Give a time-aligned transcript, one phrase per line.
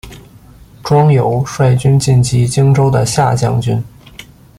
[0.83, 3.83] 庄尤率军进击荆州的下江军。